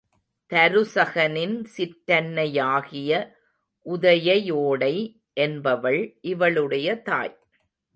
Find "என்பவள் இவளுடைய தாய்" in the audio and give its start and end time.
5.33-7.35